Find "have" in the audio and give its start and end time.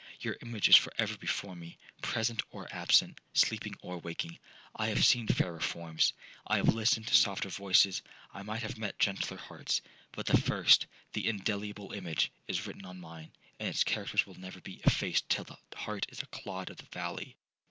4.87-5.05, 6.57-6.73, 8.63-8.79